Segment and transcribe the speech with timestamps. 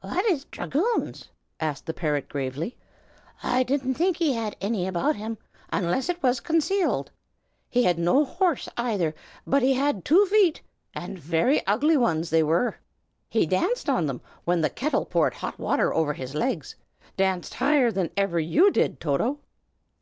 [0.00, 1.28] "What is dragoons?"
[1.60, 2.74] asked the parrot, gravely.
[3.42, 5.36] "I don't think he had any about him,
[5.70, 7.10] unless it was concealed.
[7.68, 9.14] He had no horse, either;
[9.46, 10.62] but he had two feet,
[10.94, 12.78] and very ugly ones they were.
[13.28, 16.76] He danced on them when the kettle poured hot water over his legs,
[17.18, 19.38] danced higher than ever you did, Toto."